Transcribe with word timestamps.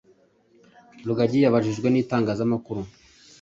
rugagi 1.07 1.39
yabajijwe 1.41 1.87
n’itangazamakuru 1.89 2.81